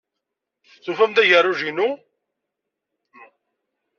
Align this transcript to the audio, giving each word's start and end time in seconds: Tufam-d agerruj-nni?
Tufam-d 0.83 1.17
agerruj-nni? 1.21 1.89